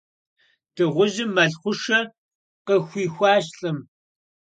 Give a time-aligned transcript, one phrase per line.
[0.75, 1.99] Дыгъужьым мэл хъушэ
[2.65, 3.77] къыхуихуащ лӀым.